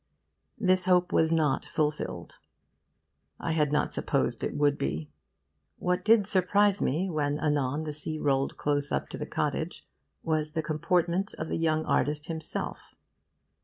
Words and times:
This 0.57 0.85
hope 0.85 1.11
was 1.13 1.31
not 1.31 1.63
fulfilled. 1.63 2.39
I 3.39 3.51
had 3.51 3.71
not 3.71 3.93
supposed 3.93 4.43
it 4.43 4.55
would 4.55 4.75
be. 4.75 5.11
What 5.77 6.03
did 6.03 6.25
surprise 6.25 6.81
me, 6.81 7.07
when 7.07 7.37
anon 7.37 7.83
the 7.83 7.93
sea 7.93 8.17
rolled 8.17 8.57
close 8.57 8.91
up 8.91 9.09
to 9.09 9.19
the 9.19 9.27
cottage, 9.27 9.87
was 10.23 10.53
the 10.53 10.63
comportment 10.63 11.35
of 11.35 11.49
the 11.49 11.55
young 11.59 11.85
artist 11.85 12.25
himself. 12.29 12.95